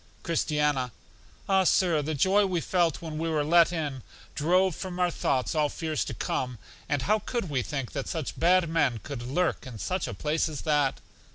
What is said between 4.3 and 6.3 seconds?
drove from our thoughts all fears to